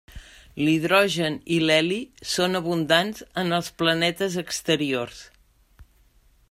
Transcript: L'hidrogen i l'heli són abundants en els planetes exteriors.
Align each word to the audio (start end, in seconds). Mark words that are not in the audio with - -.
L'hidrogen 0.67 1.35
i 1.57 1.59
l'heli 1.65 1.99
són 2.31 2.59
abundants 2.61 3.23
en 3.43 3.57
els 3.59 3.69
planetes 3.83 4.39
exteriors. 4.47 5.23